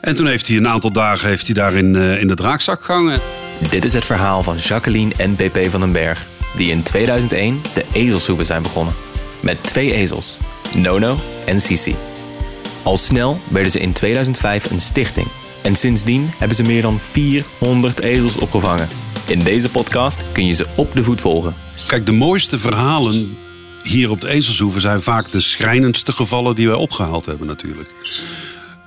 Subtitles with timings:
[0.00, 2.84] En toen heeft hij een aantal dagen heeft hij daar in, eh, in de draakzak
[2.84, 3.18] gehangen.
[3.70, 6.26] Dit is het verhaal van Jacqueline en PP van den Berg,
[6.56, 8.94] die in 2001 de ezelshoeven zijn begonnen.
[9.40, 10.36] Met twee ezels,
[10.76, 11.96] Nono en Sisi.
[12.82, 15.26] Al snel werden ze in 2005 een stichting.
[15.62, 18.88] En sindsdien hebben ze meer dan 400 ezels opgevangen.
[19.26, 21.56] In deze podcast kun je ze op de voet volgen.
[21.86, 23.38] Kijk, de mooiste verhalen
[23.82, 27.90] hier op de Ezelshoeven zijn vaak de schrijnendste gevallen die wij opgehaald hebben natuurlijk.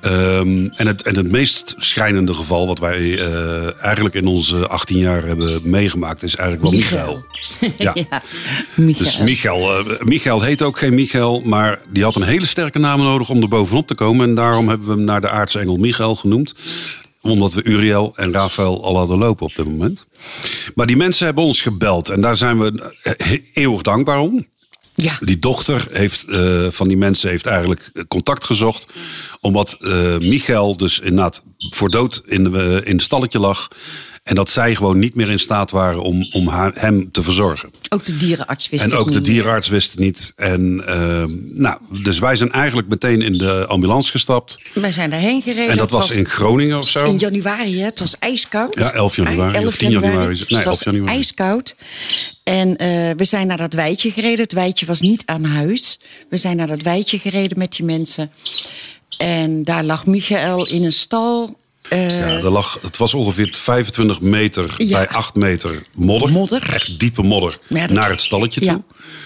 [0.03, 4.97] Ehm, en, het, en het meest schrijnende geval wat wij eh, eigenlijk in onze 18
[4.97, 7.25] jaar hebben meegemaakt is eigenlijk wel Michael.
[7.77, 7.93] Ja.
[8.75, 9.03] Michael.
[9.03, 12.99] Dus Michael, eh, Michael heet ook geen Michael, maar die had een hele sterke naam
[12.99, 14.29] nodig om er bovenop te komen.
[14.29, 16.55] En daarom hebben we hem naar de aartsengel Michael genoemd
[17.21, 20.07] omdat we Uriel en Rafael al hadden lopen op dit moment.
[20.75, 24.45] Maar die mensen hebben ons gebeld en daar zijn we eh, eeuwig dankbaar om.
[24.95, 25.17] Ja.
[25.19, 28.85] Die dochter heeft, eh, van die mensen heeft eigenlijk contact gezocht.
[29.41, 33.67] Omdat uh, Michael dus inderdaad voor dood in, de, in het stalletje lag.
[34.23, 37.71] En dat zij gewoon niet meer in staat waren om, om haar, hem te verzorgen.
[37.89, 39.25] Ook de dierenarts wist En het ook de niet.
[39.25, 40.31] dierenarts wist het niet.
[40.35, 44.59] En, uh, nou, dus wij zijn eigenlijk meteen in de ambulance gestapt.
[44.73, 45.69] Wij zijn daarheen gereden.
[45.69, 47.05] En dat was in Groningen of zo.
[47.05, 47.85] In januari, hè?
[47.85, 48.79] het was ijskoud.
[48.79, 50.27] Ja, 11 januari, 11 of 10 januari.
[50.27, 51.15] Nee, het 11 was januari.
[51.15, 51.75] ijskoud.
[52.43, 54.39] En eh, we zijn naar dat weidje gereden.
[54.39, 55.99] Het weidje was niet aan huis.
[56.29, 58.31] We zijn naar dat weidje gereden met die mensen.
[59.17, 61.61] En daar lag Michael in een stal.
[61.93, 64.97] Eh, Ja, er lag, het was ongeveer 25 meter Ja.
[64.97, 66.31] bij 8 meter modder.
[66.31, 66.69] Modder.
[66.73, 67.59] Echt diepe modder.
[67.69, 68.83] Ja, Naar het stalletje toe.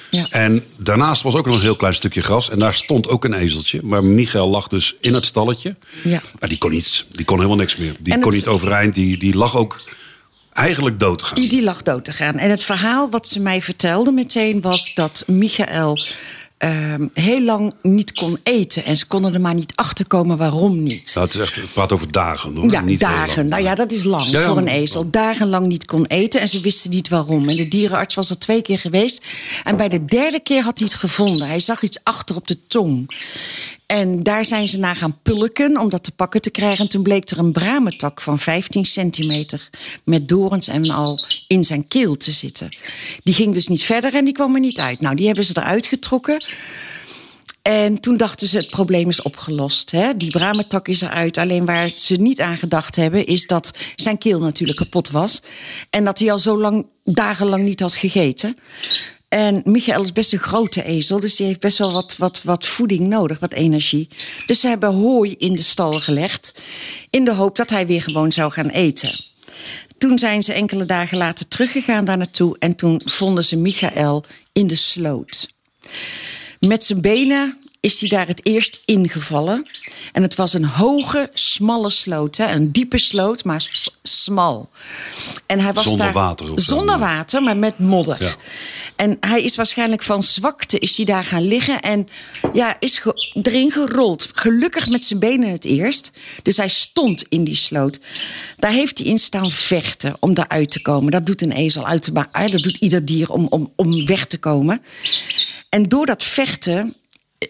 [0.09, 0.27] Ja.
[0.29, 2.49] En daarnaast was ook nog een heel klein stukje gras.
[2.49, 3.79] En daar stond ook een ezeltje.
[3.83, 5.75] Maar Michael lag dus in het stalletje.
[6.03, 6.21] Ja.
[6.39, 7.05] Maar die kon niets.
[7.09, 7.93] Die kon helemaal niks meer.
[7.99, 8.95] Die En kon het- niet overeind.
[8.95, 9.83] Die, die lag ook
[10.53, 11.35] eigenlijk dood te gaan.
[11.35, 12.37] Die, die lag dood te gaan.
[12.37, 15.97] En het verhaal wat ze mij vertelde meteen was dat Michael
[16.57, 18.85] ehm, heel lang niet kon eten.
[18.85, 21.11] En ze konden er maar niet achter komen waarom niet.
[21.13, 22.55] Nou, het, is echt, het praat over dagen.
[22.55, 22.71] Hoor.
[22.71, 23.47] Ja, Niet dagen.
[23.47, 25.09] Nou ja, dat is lang Ja, ja, voor een ezel.
[25.09, 27.49] Dagenlang niet kon eten en ze wisten niet waarom.
[27.49, 29.23] En de dierenarts was er twee keer geweest.
[29.63, 31.47] En bij de derde keer had hij het gevonden.
[31.47, 33.09] Hij zag iets achter op de tong.
[33.87, 36.83] En daar zijn ze naar gaan pulken om dat te pakken te krijgen.
[36.83, 39.69] En toen bleek er een bramentak van 15 centimeter...
[40.03, 42.69] met dorens en al in zijn keel te zitten.
[43.23, 45.01] Die ging dus niet verder en die kwam er niet uit.
[45.01, 46.43] Nou, die hebben ze eruit getrokken...
[47.61, 49.91] En toen dachten ze, het probleem is opgelost.
[49.91, 50.17] Hè?
[50.17, 51.37] Die bramentak is eruit.
[51.37, 53.25] Alleen waar ze niet aan gedacht hebben...
[53.25, 55.41] is dat zijn keel natuurlijk kapot was.
[55.89, 58.55] En dat hij al zo lang, dagenlang niet had gegeten.
[59.27, 61.19] En Michael is best een grote ezel.
[61.19, 64.09] Dus die heeft best wel wat, wat, wat voeding nodig, wat energie.
[64.45, 66.55] Dus ze hebben hooi in de stal gelegd...
[67.09, 69.25] in de hoop dat hij weer gewoon zou gaan eten.
[69.97, 72.55] Toen zijn ze enkele dagen later teruggegaan daar naartoe...
[72.59, 75.49] en toen vonden ze Michael in de sloot.
[76.59, 79.67] Met zijn benen is hij daar het eerst ingevallen.
[80.11, 82.37] En het was een hoge, smalle sloot.
[82.37, 82.51] Hè?
[82.51, 84.69] Een diepe sloot, maar smal.
[85.45, 88.23] En hij was Zonder daar, water Zonder maar- water, maar met modder.
[88.23, 88.35] Ja.
[88.95, 91.79] En hij is waarschijnlijk van zwakte is hij daar gaan liggen.
[91.81, 92.07] En
[92.53, 94.29] ja, is ge- erin gerold.
[94.33, 96.11] Gelukkig met zijn benen het eerst.
[96.41, 97.99] Dus hij stond in die sloot.
[98.57, 101.11] Daar heeft hij in staan vechten om daaruit te komen.
[101.11, 102.13] Dat doet een ezel uit.
[102.13, 104.81] Maar eh, dat doet ieder dier om, om, om weg te komen.
[105.69, 106.95] En door dat vechten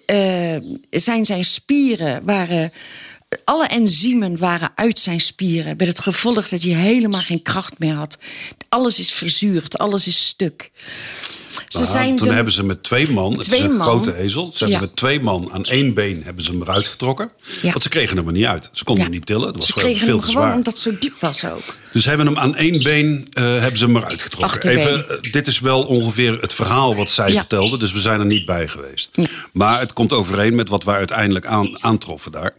[0.05, 0.57] eh,
[0.89, 2.71] zijn zijn spieren waren.
[3.43, 5.77] Alle enzymen waren uit zijn spieren.
[5.77, 8.17] Met het gevolg dat hij helemaal geen kracht meer had.
[8.69, 10.71] Alles is verzuurd, alles is stuk.
[11.67, 13.87] Ze Nou, zijn toen hebben ze met twee man, het is een man.
[13.87, 17.31] grote ezel, ze hebben met twee man aan één been hebben ze hem eruit getrokken.
[17.61, 17.71] Ja.
[17.71, 18.69] Want ze kregen hem er niet uit.
[18.73, 19.09] Ze konden Ja.
[19.09, 19.45] hem niet tillen.
[19.45, 20.57] Dat was Ze gewoon kregen veel hem te gewoon zwaar.
[20.57, 21.75] omdat het zo diep was ook.
[21.91, 24.53] Dus hebben hem aan één been eh, hebben ze hem eruit getrokken.
[24.55, 24.87] Achterbeen.
[24.87, 27.39] Even, eh, dit is wel ongeveer het verhaal wat zij Ja.
[27.39, 27.77] vertelde.
[27.77, 29.11] Dus we zijn er niet bij geweest.
[29.53, 32.53] Maar het komt overeen met wat wij uiteindelijk aan, aantroffen daar.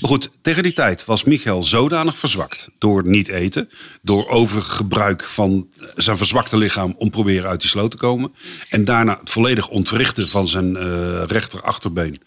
[0.00, 2.68] Maar goed, tegen die tijd was Michael zodanig verzwakt.
[2.78, 3.70] Door niet eten.
[4.02, 8.32] Door overgebruik van zijn verzwakte lichaam om proberen uit die sloot te komen.
[8.68, 12.20] En daarna het volledig ontwrichten van zijn eh rechter achterbeen.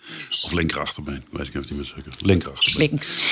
[0.43, 1.23] Of linker achterbeen.
[1.31, 2.11] Weet ik even niet meer zeker.
[2.21, 3.23] Linker achterbeen Links.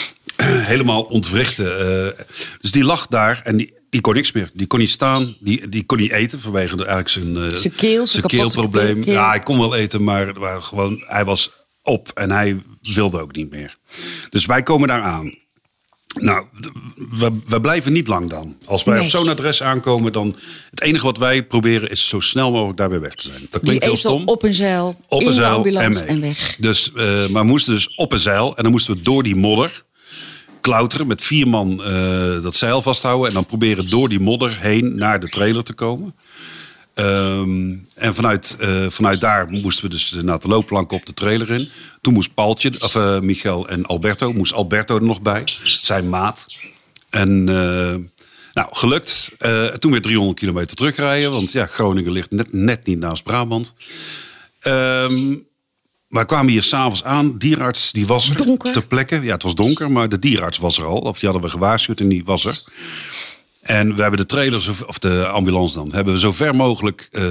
[0.73, 1.79] helemaal ontwrichten.
[2.17, 2.25] eh.
[2.61, 4.49] dus die lag daar en die, die kon niks meer.
[4.53, 7.09] Die kon niet staan, die, die kon niet eten vanwege de, eigenlijk
[7.39, 9.01] zijn, Zijn keel, zijn keelprobleem.
[9.01, 9.13] keel.
[9.13, 13.49] Ja, hij kon wel eten, maar gewoon, hij was op en hij wilde ook niet
[13.51, 13.75] meer.
[14.29, 15.35] Dus wij komen daar aan.
[16.19, 16.45] Nou,
[17.09, 18.57] we, we blijven niet lang dan.
[18.65, 19.03] Als wij Nee.
[19.03, 20.35] op zo'n adres aankomen, dan...
[20.69, 23.39] Het enige wat wij proberen is zo snel mogelijk daar weer weg te zijn.
[23.41, 24.27] Dat Die klinkt heel ezel stom.
[24.27, 26.55] op een zeil, Op een zeil ambulance en, weg.
[26.59, 29.35] Dus, eh, maar we moesten dus op een zeil en dan moesten we door die
[29.35, 29.83] modder
[30.65, 34.95] klauteren met vier man eh, dat zeil vasthouden en dan proberen door die modder heen
[34.95, 36.15] naar de trailer te komen.
[36.93, 41.51] Ehm, en vanuit, eh, vanuit daar moesten we dus naar de loopplank op de trailer
[41.51, 41.69] in.
[42.01, 45.41] Toen moest Paaltje, of uh, Michael en Alberto, moest Alberto er nog bij.
[45.63, 46.47] Zijn maat.
[47.09, 47.43] En
[48.53, 49.31] nou, gelukt.
[49.79, 51.31] toen weer 300 kilometer terugrijden.
[51.31, 53.73] Want ja, Groningen ligt net, net niet naast Brabant.
[54.67, 55.47] Um,
[56.21, 57.37] we kwamen hier s'avonds aan.
[57.37, 58.71] Dierarts die was er donker.
[58.73, 59.21] ter plekke.
[59.21, 60.97] Ja, het was donker, maar de dierarts was er al.
[60.99, 62.63] Of die hadden we gewaarschuwd en die was er.
[63.61, 67.21] En we hebben de trailers, of de ambulance dan, hebben we zo ver mogelijk uh,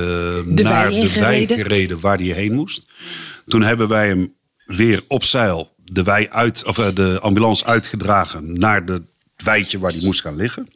[0.45, 2.87] naar de wei gereden waar hij heen moest.
[3.47, 4.35] Toen hebben wij hem
[4.67, 9.03] weer op zeil de, wei uit, of, uh, de ambulance uitgedragen naar het
[9.37, 10.67] weitje waar hij moest gaan liggen.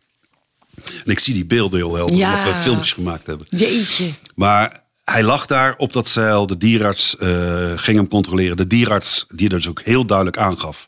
[1.04, 2.38] En ik zie die beelden heel helder, Ja.
[2.38, 3.46] omdat we filmpjes gemaakt hebben.
[3.50, 4.12] Jeetje.
[4.34, 6.46] Maar hij lag daar op dat zeil.
[6.46, 8.56] De dierarts eh, ging hem controleren.
[8.56, 10.86] De dierarts, die dus ook heel duidelijk aangaf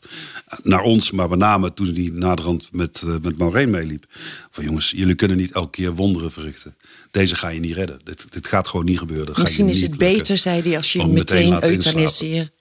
[0.63, 4.05] naar ons, maar met name toen hij naderhand met, uh, met Maureen meeliep.
[4.51, 6.75] Van jongens, jullie kunnen niet elke keer wonderen verrichten.
[7.11, 8.01] Deze ga je niet redden.
[8.03, 9.25] Dit, dit gaat gewoon niet gebeuren.
[9.25, 10.13] Dat Misschien is het lukken.
[10.13, 11.69] beter, zei hij, als je meteen meteen inslapen.
[11.69, 12.51] euthanisseert.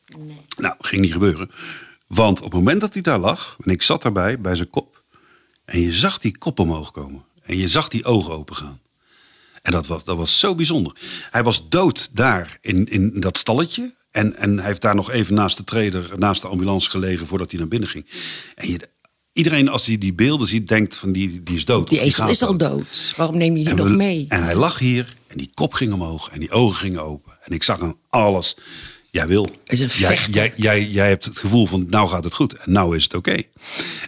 [0.56, 1.50] Nou, ging niet gebeuren.
[2.06, 5.02] Want op het moment dat hij daar lag, en ik zat daarbij bij zijn kop,
[5.64, 7.24] en je zag die kop omhoog komen.
[7.42, 8.80] En je zag die ogen open gaan.
[9.62, 10.92] En dat was, dat was zo bijzonder.
[11.30, 13.94] Hij was dood daar in, in dat stalletje.
[14.10, 17.50] En, en hij heeft daar nog even naast de trailer, naast de ambulance gelegen voordat
[17.50, 18.06] hij naar binnen ging.
[18.54, 18.88] En je,
[19.32, 21.88] iedereen als hij die beelden ziet, denkt van die, die is dood.
[21.88, 23.12] Die ezel is al dood.
[23.16, 24.26] Waarom neem je die en, nog we- mee?
[24.28, 27.32] en hij lag hier en die kop ging omhoog en die ogen gingen open.
[27.40, 28.56] En ik zag aan alles.
[29.10, 29.50] Jij wil.
[29.64, 32.72] Is een jij, jij, jij, jij hebt het gevoel van nou gaat het goed en
[32.72, 33.42] nou is het oké.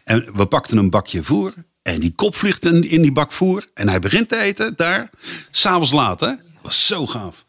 [0.05, 3.67] En we pakten een bakje voer en die kop vliegt in, die bak voer.
[3.75, 5.11] En hij begint te eten daar,
[5.50, 6.26] s'avonds laat hè.
[6.26, 7.44] Dat was zo gaaf.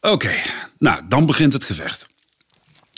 [0.00, 0.34] Oké,
[0.78, 2.06] nou dan begint het gevecht.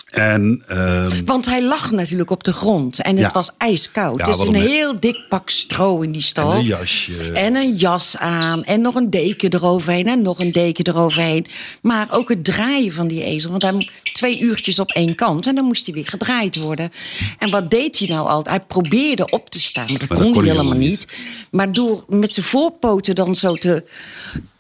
[0.09, 3.31] En ehm, Want hij lag natuurlijk op de grond en het Ja.
[3.33, 4.19] was ijskoud.
[4.19, 6.53] Ja, dus wat een heel dik pak stro in die stal.
[6.53, 7.33] En een jasje.
[7.33, 8.65] En een jas aan.
[8.65, 10.07] En nog een deken eroverheen.
[10.07, 11.47] En nog een deken eroverheen.
[11.83, 13.51] Maar ook het draaien van die ezel.
[13.51, 15.47] Want hij twee uurtjes op één kant.
[15.47, 16.93] En dan moest hij weer gedraaid worden.
[17.39, 18.57] En wat deed hij nou altijd?
[18.57, 19.87] Hij probeerde op te staan.
[19.89, 21.07] Maar dat Maar kon dat hij kon hij helemaal niet.
[21.51, 23.85] Maar door met zijn voorpoten dan zo te,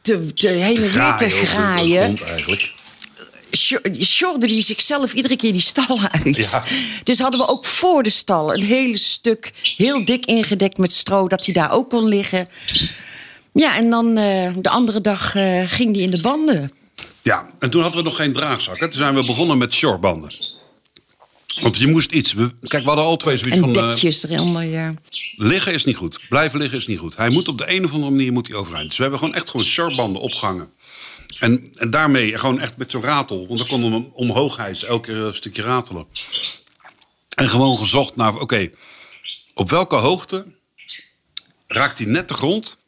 [0.01, 2.19] te, te heen en weer te graaien
[4.01, 6.37] sjorde hij zichzelf iedere keer die stal uit.
[6.37, 6.65] Ja.
[7.05, 11.29] Dus hadden we ook voor de stal een hele stuk heel dik ingedekt met stro,
[11.29, 12.49] dat hij daar ook kon liggen.
[13.53, 16.73] Ja, en dan eh, de andere dag eh, ging hij in de banden.
[17.23, 18.87] Ja, en toen hadden we nog geen draagzakken.
[18.91, 20.33] Toen zijn we begonnen met shortbanden.
[21.61, 22.33] Want je moest iets.
[22.33, 23.77] We, kijk, we hadden al twee zoiets En van.
[23.77, 24.95] eh, dekjes eronder, ja.
[25.37, 26.21] liggen is niet goed.
[26.29, 27.17] Blijven liggen is niet goed.
[27.17, 28.87] Hij moet op de een of andere manier moet hij overeind.
[28.89, 30.69] Dus we hebben gewoon echt gewoon shortbanden opgehangen.
[31.39, 33.47] En, en daarmee gewoon echt met zo'n ratel.
[33.47, 34.59] Want dan konden we hem omhoog.
[34.59, 36.07] Elke keer een stukje ratelen.
[37.35, 38.41] En gewoon gezocht naar.
[38.41, 38.71] Oké,
[39.55, 40.47] op welke hoogte
[41.67, 42.79] raakt hij net de grond.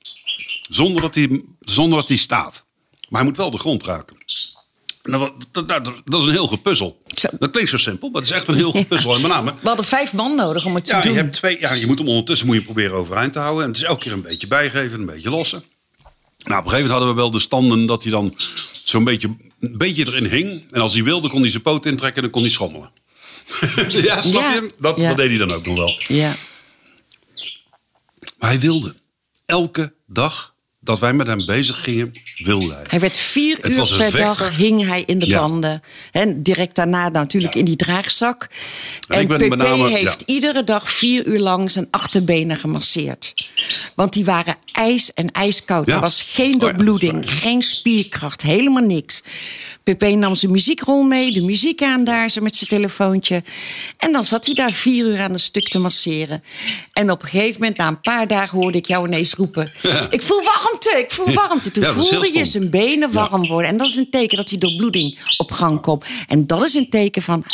[0.68, 2.66] Zonder dat hij, zonder dat hij staat.
[3.08, 4.16] Maar hij moet wel de grond raken.
[5.02, 7.02] En dat, dat, dat, dat is een heel gepuzzel.
[7.38, 9.14] Dat klinkt zo simpel, maar het is echt een heel gepuzzel.
[9.14, 11.12] En met name, We hadden vijf man nodig om het te ja, doen.
[11.12, 13.62] je, hebt twee, ja, je moet hem ondertussen moet je proberen overeind te houden.
[13.62, 15.64] En het is elke keer een beetje bijgeven, een beetje lossen.
[16.44, 18.34] Nou, op een gegeven moment hadden we wel de standen dat hij dan
[18.84, 20.64] zo'n beetje, een beetje erin hing.
[20.70, 22.90] En als hij wilde, kon hij zijn poot intrekken en dan kon hij schommelen.
[24.08, 24.52] ja, snap Ja.
[24.52, 24.72] je?
[24.76, 25.08] Dat, Ja.
[25.08, 25.94] dat deed hij dan ook nog wel.
[26.08, 26.36] Ja.
[28.38, 28.94] Maar hij wilde.
[29.46, 32.84] Elke dag dat wij met hem bezig gingen, wilde hij.
[32.88, 35.38] Hij werd vier Het uur per dag hing hij in de Ja.
[35.40, 35.80] banden.
[36.12, 38.42] En direct daarna natuurlijk in die draagzak.
[39.08, 40.26] En En, ik ben PP met name- heeft ja.
[40.34, 43.52] iedere dag vier uur lang zijn achterbenen gemasseerd.
[44.00, 45.86] Want die waren ijs en ijskoud.
[45.86, 45.94] Ja.
[45.94, 49.22] Er was geen Oh ja, doorbloeding, geen spierkracht, helemaal niks.
[49.82, 53.42] PP nam zijn muziekrol mee, de muziek aan daar, zo met zijn telefoontje.
[53.96, 56.42] En dan zat hij daar vier uur aan een stuk te masseren.
[56.92, 59.72] En op een gegeven moment, na een paar dagen, hoorde ik jou ineens roepen...
[60.10, 61.70] Ik voel warmte, ik voel warmte.
[61.70, 63.70] Toen voelde je zijn benen warm worden.
[63.70, 66.04] En dat is een teken dat die doorbloeding op gang komt.
[66.26, 67.44] En dat is een teken van...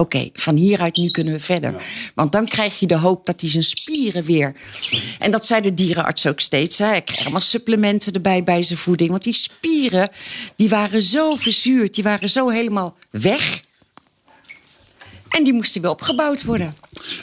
[0.00, 1.74] Oké, van hieruit nu kunnen we verder.
[2.14, 4.54] Want dan krijg je de hoop dat hij zijn spieren weer...
[5.18, 6.78] En dat zei de dierenarts ook steeds.
[6.78, 6.86] Hè.
[6.86, 9.10] Hij kreeg allemaal supplementen erbij bij zijn voeding.
[9.10, 10.10] Want die spieren,
[10.56, 11.94] die waren zo verzuurd.
[11.94, 13.60] Die waren zo helemaal weg.
[15.30, 16.74] En die moesten weer opgebouwd worden.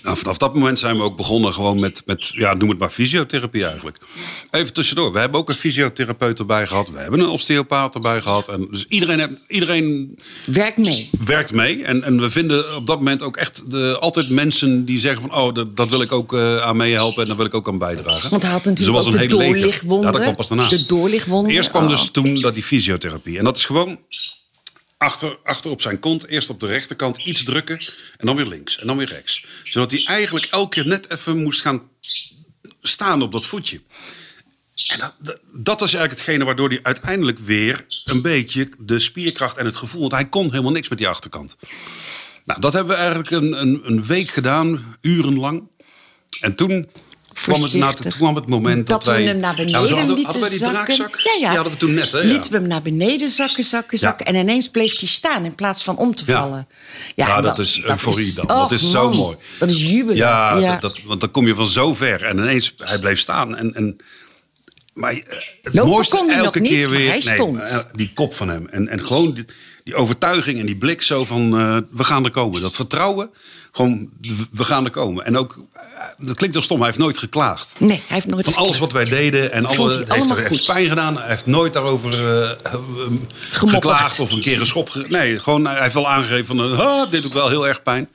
[0.03, 2.89] Nou, vanaf dat moment zijn we ook begonnen gewoon met, met ja, noem het maar
[2.89, 3.97] fysiotherapie eigenlijk.
[4.51, 6.89] Even tussendoor, we hebben ook een fysiotherapeut erbij gehad.
[6.89, 8.47] We hebben een osteopaat erbij gehad.
[8.47, 11.09] En dus iedereen, heeft- iedereen Werk mee.
[11.25, 11.83] werkt mee.
[11.83, 15.33] En, en we vinden op dat moment ook echt de, altijd mensen die zeggen van...
[15.39, 17.77] oh, dat, dat wil ik ook eh, aan meehelpen en daar wil ik ook aan
[17.77, 18.29] bijdragen.
[18.29, 20.05] Want hij had Dus natuurlijk was ook een de.
[20.05, 20.69] Ja, dat kwam pas daarna.
[20.69, 21.51] De doorlichtwonden.
[21.53, 21.89] Eerst kwam Oh.
[21.89, 23.37] dus toen dat die fysiotherapie.
[23.37, 23.99] En dat is gewoon
[24.97, 27.79] achter, achter op zijn kont, eerst op de rechterkant iets drukken.
[28.17, 29.45] En dan weer links en dan weer rechts.
[29.63, 31.89] Zodat hij eigenlijk elke keer net even moest gaan
[32.81, 33.81] staan op dat voetje.
[34.87, 39.65] En dat, dat, is eigenlijk hetgene waardoor hij uiteindelijk weer een beetje de spierkracht en
[39.65, 40.01] het gevoel.
[40.01, 41.55] Want hij kon helemaal niks met die achterkant.
[42.45, 45.69] Nou, dat hebben we eigenlijk een, een, een week gedaan, urenlang.
[46.39, 46.89] En toen
[47.41, 49.21] kwam het, na, kwam het moment dat, dat wij...
[49.23, 50.85] we hem naar beneden Ja, hadden, lieten hadden zakken.
[50.95, 51.19] draakzak?
[51.19, 51.47] Ja, ja.
[51.47, 52.17] Die hadden we toen net, hè?
[52.19, 52.23] Ja.
[52.25, 54.25] Lieten we hem naar beneden zakken, zakken, zakken.
[54.25, 56.67] En ineens bleef hij staan in plaats van om te vallen.
[57.15, 58.45] Ja, dat is euforie dan.
[58.47, 59.37] Dat Och, is zo man, mooi.
[59.59, 60.15] Dat is jubelen.
[60.15, 60.59] Ja.
[60.59, 62.23] Dat, dat- want dan kom je van zo ver.
[62.23, 63.55] En ineens, hij bleef staan.
[63.57, 63.97] En, en,
[64.93, 65.17] maar eh,
[65.61, 67.07] het Lopen mooiste elke niet, keer weer...
[67.09, 67.59] hij stond.
[67.59, 68.67] eh, die kop van hem.
[68.67, 69.45] En, en gewoon die,
[69.83, 71.59] die overtuiging en die blik zo van...
[71.59, 72.61] eh, we gaan er komen.
[72.61, 73.29] Dat vertrouwen.
[73.71, 74.09] Gewoon,
[74.51, 75.25] we gaan er komen.
[75.25, 75.65] En ook,
[76.17, 77.67] dat klinkt toch stom, hij heeft nooit geklaagd.
[77.79, 79.75] Nee, hij heeft nooit Van alles wat wij deden en alle,
[80.07, 81.17] hij heeft, er, heeft pijn gedaan.
[81.17, 82.73] Hij heeft nooit daarover eh, eh,
[83.51, 84.89] geklaagd of een keer een schop.
[84.89, 87.83] ge- Nee, gewoon hij heeft wel aangegeven van eh, ah, dit doet wel heel erg
[87.83, 88.09] pijn.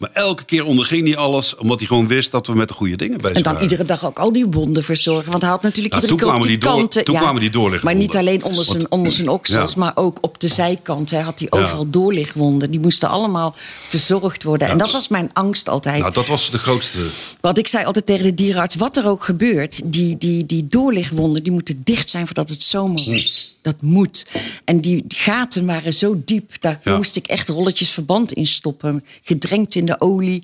[0.00, 2.96] Maar elke keer onderging hij alles, omdat hij gewoon wist dat we met de goede
[2.96, 3.68] dingen bezig En dan waren.
[3.70, 5.30] iedere dag ook al die wonden verzorgen.
[5.30, 7.04] Want hij had natuurlijk iedere keer op kwamen die die door- kanten...
[7.04, 7.98] toen kwamen die doorlichtwonden.
[7.98, 9.78] Maar niet alleen onder zijn, onder zijn oksels, Ja.
[9.80, 11.10] maar ook op de zijkant.
[11.10, 11.58] Hij had hij Ja.
[11.60, 12.70] overal doorlichtwonden.
[12.70, 13.54] Die moesten allemaal
[13.88, 14.68] verzorgd worden.
[14.68, 16.00] En dat was mijn angst altijd.
[16.00, 16.98] Nou, dat was de grootste.
[17.40, 19.80] Want ik zei altijd tegen de dierenarts, wat er ook gebeurt...
[19.84, 23.58] die, die, die doorlichtwonden, die moeten dicht zijn voordat het zomer wordt.
[23.62, 24.26] Dat moet.
[24.64, 26.96] En die gaten waren zo diep, daar Ja.
[26.96, 29.04] moest ik echt rolletjes verband in stoppen.
[29.22, 30.42] Gedrenkt in de olie.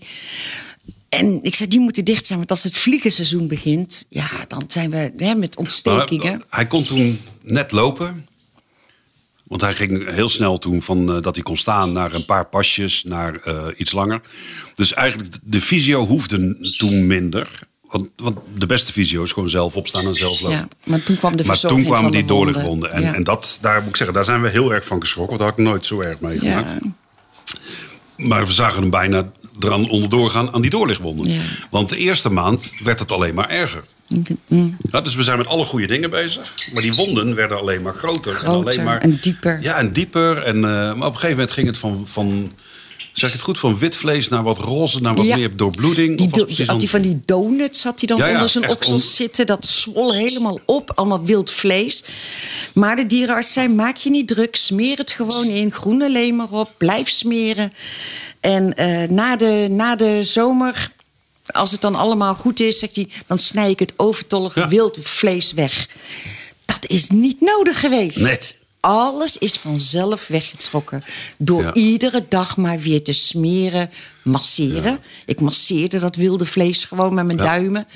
[1.08, 4.06] En ik zei, die moeten dicht zijn, want als het vliegenseizoen begint...
[4.08, 6.32] ja, dan zijn we hè, met ontstekingen.
[6.38, 8.26] Maar hij kon toen net lopen.
[9.44, 12.46] Want hij ging heel snel toen van eh, dat hij kon staan naar een paar
[12.46, 14.20] pasjes, naar eh, iets langer.
[14.74, 17.58] Dus eigenlijk de fysio hoefde toen minder.
[17.88, 20.56] Want, want de beste fysio is gewoon zelf opstaan en zelf lopen.
[20.56, 22.52] Ja, maar toen kwam de maar toen kwamen die de wonden.
[22.52, 22.92] doorlichtwonden.
[22.92, 23.14] En, Ja.
[23.14, 25.38] en dat, daar moet ik zeggen, daar zijn we heel erg van geschrokken.
[25.38, 26.70] Want dat had ik nooit zo erg meegemaakt.
[26.70, 26.78] Ja.
[28.16, 31.32] Maar we zagen hem bijna eraan onderdoor gaan aan die doorlichtwonden.
[31.32, 31.40] Ja.
[31.70, 33.84] Want de eerste maand werd het alleen maar erger.
[34.48, 34.76] Mm.
[34.90, 36.54] Ja, dus we zijn met alle goede dingen bezig.
[36.72, 38.40] Maar die wonden werden alleen maar groter.
[38.44, 39.58] en, alleen maar, en dieper.
[39.62, 40.42] Ja, en dieper.
[40.42, 42.52] En, eh, maar op een gegeven moment ging het van, van,
[43.18, 45.36] zeg ik het goed, van wit vlees naar wat roze, naar wat Ja.
[45.36, 46.18] meer doorbloeding.
[46.18, 48.92] Die do- had hij van die donuts had hij dan Ja, ja, onder zijn oksels
[49.04, 49.46] on- zitten.
[49.46, 52.04] Dat zwol helemaal op, allemaal wild vlees.
[52.74, 54.56] Maar de dierenarts zei, maak je niet druk.
[54.56, 56.70] Smeer het gewoon in, groene leem erop.
[56.76, 57.72] Blijf smeren.
[58.40, 60.90] En eh, na, de, na de zomer,
[61.46, 62.78] als het dan allemaal goed is...
[62.78, 65.88] Zegt hij, dan snij ik het overtollige wild vlees weg.
[66.64, 68.16] Dat is niet nodig geweest.
[68.16, 68.38] Nee.
[68.90, 71.04] Alles is vanzelf weggetrokken.
[71.38, 71.72] Door Ja.
[71.74, 73.90] iedere dag maar weer te smeren,
[74.22, 74.98] masseren.
[75.26, 77.44] Ik masseerde dat wilde vlees gewoon met mijn Ja.
[77.44, 77.86] duimen.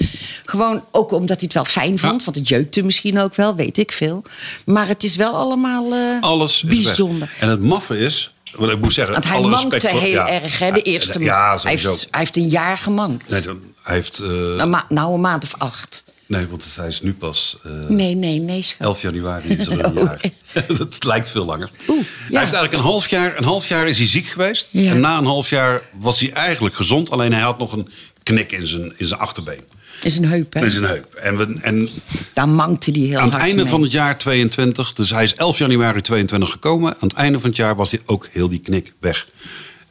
[0.45, 2.25] Gewoon ook omdat hij het wel fijn vond.
[2.25, 4.23] Want het jeukte misschien ook wel, weet ik veel.
[4.67, 7.19] Maar het is wel allemaal eh, Alles bijzonder.
[7.29, 7.39] weg.
[7.41, 10.29] En het maffe is, wat ik moet zeggen, Want hij mankte voor- heel ja.
[10.29, 11.63] erg, hè, de eerste Ja, maand.
[11.63, 13.31] hij, heeft, hij heeft een jaar gemankt.
[13.31, 16.05] Nee, dan- hij heeft, eh, Een ma- nou, een maand of acht.
[16.31, 18.87] Nee, want hij is nu pas eh, Nee, nee, nee, schat.
[18.87, 20.21] 11 januari is er een Oh, jaar.
[20.79, 21.71] dat lijkt veel langer.
[21.89, 22.05] Oeh, ja.
[22.05, 24.69] Hij heeft eigenlijk een half jaar, een half jaar is hij ziek geweest.
[24.73, 24.91] Ja.
[24.91, 27.11] En na een half jaar was hij eigenlijk gezond.
[27.11, 27.89] Alleen hij had nog een
[28.23, 29.61] knik in zijn, in zijn achterbeen.
[30.03, 30.65] Is een heup, hè?
[30.65, 31.15] In zijn heup.
[31.15, 31.89] En, we, en
[32.33, 33.71] Daar mankte hij heel aan het hard einde mee.
[33.71, 36.93] van het jaar 22, dus hij is 11 januari 22 gekomen.
[36.93, 39.27] Aan het einde van het jaar was hij ook heel die knik weg.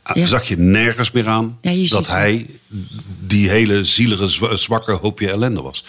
[0.09, 0.25] Ah, Ja.
[0.25, 2.45] Zag je nergens meer aan Ja, je ziet dat hij
[3.19, 5.85] die hele zielige, zwa- zwakke hoopje ellende was.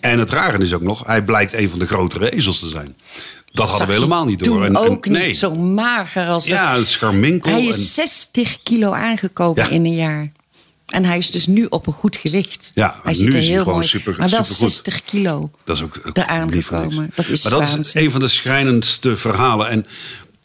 [0.00, 2.96] En het rare is ook nog, hij blijkt een van de grotere ezels te zijn.
[3.52, 4.60] Dat hadden we helemaal niet door.
[4.64, 7.50] En- en- ook niet zo mager als Ja, scharminkel.
[7.50, 9.68] Hij en- is 60 kilo aangekomen Ja.
[9.70, 10.32] in een jaar.
[10.86, 12.70] En hij is dus nu op een goed gewicht.
[12.74, 14.72] Ja, hij nu er is hij heel gewoon mooi super- Maar wel supergoed.
[14.72, 17.10] 60 kilo Dat is ook, ook eraan gekomen.
[17.14, 19.68] Dat is maar dat is een van de schrijnendste verhalen.
[19.68, 19.86] En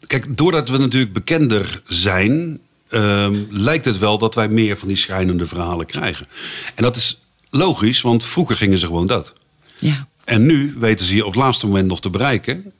[0.06, 4.96] kijk, doordat we natuurlijk bekender zijn, ehm, lijkt het wel dat wij meer van die
[4.96, 6.26] schrijnende verhalen krijgen.
[6.74, 9.32] En dat is logisch, want vroeger gingen ze gewoon dood.
[9.78, 10.06] Ja.
[10.24, 12.72] En nu weten ze je op het laatste moment nog te bereiken.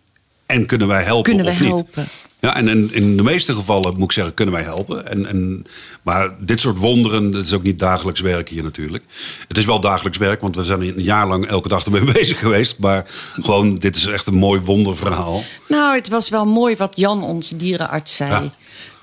[0.46, 1.76] En kunnen wij helpen Kunnen of wij niet?
[1.76, 2.08] helpen.
[2.40, 5.06] Ja, en in, in de meeste gevallen moet ik zeggen, kunnen wij helpen.
[5.10, 5.66] En, en,
[6.02, 9.04] maar dit soort wonderen, dat is ook niet dagelijks werk hier natuurlijk.
[9.48, 12.38] Het is wel dagelijks werk, want we zijn een jaar lang elke dag ermee bezig
[12.38, 12.78] geweest.
[12.78, 13.04] Maar
[13.40, 15.42] gewoon, dit is echt een mooi wonderverhaal.
[15.68, 18.30] Nou, het was wel mooi wat Jan, onze dierenarts, zei.
[18.30, 18.50] Ja.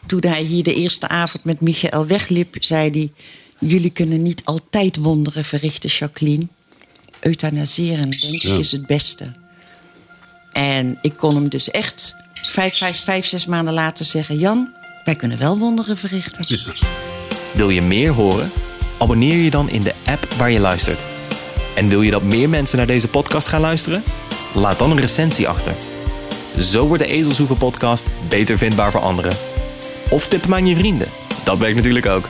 [0.05, 3.11] Toen hij hier de eerste avond met Michael wegliep, zei hij...
[3.69, 6.47] Jullie kunnen niet altijd wonderen verrichten, Jacqueline.
[7.19, 8.53] Euthanaseren, denk Ja.
[8.53, 9.31] ik, is het beste.
[10.53, 14.37] En ik kon hem dus echt vijf, vijf, vijf, zes maanden later zeggen...
[14.37, 14.69] Jan,
[15.03, 16.45] wij kunnen wel wonderen verrichten.
[17.51, 18.51] Wil je meer horen?
[18.99, 21.03] Abonneer je dan in de app waar je luistert.
[21.75, 24.03] En wil je dat meer mensen naar deze podcast gaan luisteren?
[24.53, 25.75] Laat dan een recensie achter.
[26.59, 29.37] Zo wordt de Ezelshoeven podcast beter vindbaar voor anderen.
[30.13, 31.07] Of tip hem aan je vrienden.
[31.43, 32.27] Dat werkt natuurlijk ook.